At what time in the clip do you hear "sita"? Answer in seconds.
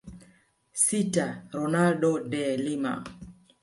0.85-1.27